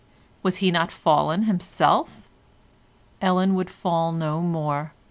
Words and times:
Was 0.41 0.57
he 0.57 0.71
not 0.71 0.91
fallen 0.91 1.43
himself? 1.43 2.27
Ellen 3.21 3.53
would 3.53 3.69
fall 3.69 4.11
no 4.11 4.41
more. 4.41 4.93